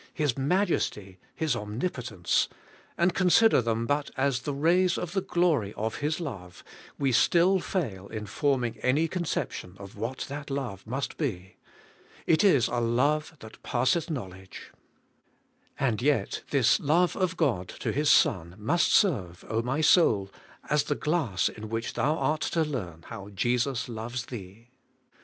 His 0.15 0.35
majesty, 0.35 1.19
His 1.35 1.55
omnipotence,— 1.55 2.49
and 2.97 3.13
consider 3.13 3.61
them 3.61 3.85
but 3.85 4.09
as 4.17 4.39
the 4.41 4.51
rays 4.55 4.97
of 4.97 5.11
the 5.13 5.21
glory 5.21 5.75
of 5.75 5.97
His 5.97 6.19
love, 6.19 6.63
we 6.97 7.11
still 7.11 7.59
fail 7.59 8.07
in 8.07 8.25
forming 8.25 8.79
any 8.79 9.07
conception 9.07 9.75
of 9.77 9.95
what 9.95 10.21
that 10.27 10.49
love 10.49 10.87
must 10.87 11.17
be. 11.19 11.57
It 12.25 12.43
is 12.43 12.67
a 12.67 12.79
love 12.79 13.35
that 13.41 13.61
passeth 13.61 14.09
knowledge. 14.09 14.71
And 15.79 16.01
yet 16.01 16.41
this 16.49 16.79
love 16.79 17.15
of 17.15 17.37
God 17.37 17.67
to 17.81 17.91
His 17.91 18.09
Son 18.09 18.55
must 18.57 18.91
serve, 18.91 19.45
my 19.63 19.81
soul, 19.81 20.31
as 20.67 20.81
the 20.85 20.95
glass 20.95 21.47
in 21.47 21.69
which 21.69 21.93
thou 21.93 22.15
art 22.17 22.41
to 22.41 22.63
learn 22.63 23.03
how 23.09 23.29
Jesus 23.29 23.87
loves 23.87 24.25
thee. 24.25 24.69